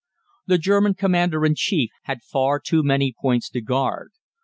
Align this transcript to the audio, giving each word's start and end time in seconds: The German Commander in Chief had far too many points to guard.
The 0.47 0.57
German 0.57 0.95
Commander 0.95 1.45
in 1.45 1.53
Chief 1.53 1.91
had 2.05 2.23
far 2.23 2.59
too 2.59 2.81
many 2.81 3.13
points 3.21 3.51
to 3.51 3.61
guard. 3.61 4.13